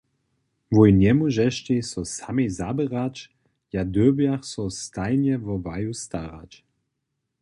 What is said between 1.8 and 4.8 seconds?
so samej zaběrać, ja dyrbjach so